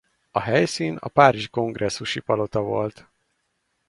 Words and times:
A 0.31 0.39
helyszín 0.39 0.95
a 0.95 1.07
párizsi 1.07 1.49
Kongresszusi 1.49 2.19
Palota 2.19 2.61
volt. 2.61 3.07